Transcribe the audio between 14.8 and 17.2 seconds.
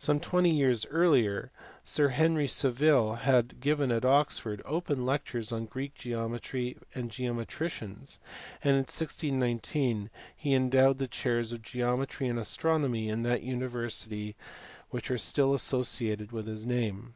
which are still associated with his name.